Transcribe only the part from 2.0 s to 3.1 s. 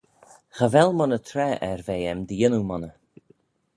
aym dy yannoo monney.